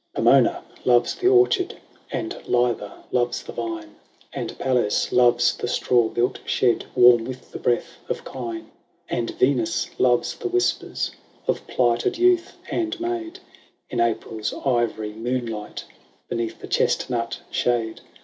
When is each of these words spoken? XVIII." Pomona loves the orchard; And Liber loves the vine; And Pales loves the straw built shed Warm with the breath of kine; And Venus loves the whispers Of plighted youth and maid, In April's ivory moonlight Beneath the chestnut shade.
XVIII." 0.01 0.13
Pomona 0.25 0.63
loves 0.83 1.13
the 1.13 1.27
orchard; 1.27 1.75
And 2.11 2.35
Liber 2.47 2.91
loves 3.11 3.43
the 3.43 3.51
vine; 3.53 3.97
And 4.33 4.57
Pales 4.57 5.11
loves 5.11 5.55
the 5.55 5.67
straw 5.67 6.09
built 6.09 6.39
shed 6.43 6.85
Warm 6.95 7.23
with 7.25 7.51
the 7.51 7.59
breath 7.59 7.97
of 8.09 8.25
kine; 8.25 8.71
And 9.09 9.29
Venus 9.37 9.91
loves 9.99 10.33
the 10.35 10.47
whispers 10.47 11.11
Of 11.45 11.67
plighted 11.67 12.17
youth 12.17 12.57
and 12.71 12.99
maid, 12.99 13.41
In 13.91 13.99
April's 13.99 14.55
ivory 14.65 15.13
moonlight 15.13 15.85
Beneath 16.27 16.57
the 16.61 16.67
chestnut 16.67 17.39
shade. 17.51 18.01